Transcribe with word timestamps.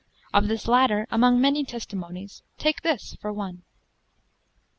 Of 0.33 0.47
this 0.47 0.67
latter 0.67 1.05
among 1.11 1.39
many 1.39 1.63
testimonyes, 1.63 2.41
take 2.57 2.81
this 2.81 3.15
for 3.21 3.31
one. 3.31 3.61